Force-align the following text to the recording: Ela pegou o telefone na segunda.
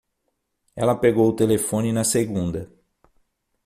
Ela 0.75 0.97
pegou 0.99 1.29
o 1.29 1.35
telefone 1.35 1.93
na 1.93 2.03
segunda. 2.03 2.71